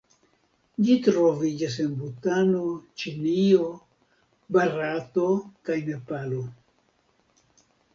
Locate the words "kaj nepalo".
5.71-6.47